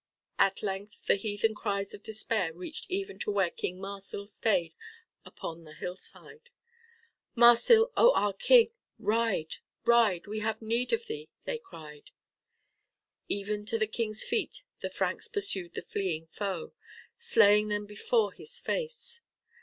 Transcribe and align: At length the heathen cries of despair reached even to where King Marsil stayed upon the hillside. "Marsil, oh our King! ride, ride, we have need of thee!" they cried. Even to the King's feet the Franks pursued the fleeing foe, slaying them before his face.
At 0.39 0.63
length 0.63 1.05
the 1.05 1.13
heathen 1.15 1.53
cries 1.53 1.93
of 1.93 2.01
despair 2.01 2.51
reached 2.53 2.87
even 2.89 3.19
to 3.19 3.29
where 3.29 3.51
King 3.51 3.77
Marsil 3.79 4.25
stayed 4.27 4.73
upon 5.25 5.63
the 5.63 5.75
hillside. 5.75 6.49
"Marsil, 7.37 7.91
oh 7.95 8.11
our 8.15 8.33
King! 8.33 8.71
ride, 8.97 9.57
ride, 9.85 10.25
we 10.25 10.39
have 10.39 10.59
need 10.59 10.91
of 10.91 11.05
thee!" 11.05 11.29
they 11.45 11.59
cried. 11.59 12.09
Even 13.27 13.63
to 13.67 13.77
the 13.77 13.85
King's 13.85 14.23
feet 14.23 14.63
the 14.79 14.89
Franks 14.89 15.27
pursued 15.27 15.75
the 15.75 15.83
fleeing 15.83 16.25
foe, 16.25 16.73
slaying 17.19 17.67
them 17.67 17.85
before 17.85 18.31
his 18.31 18.57
face. 18.57 19.21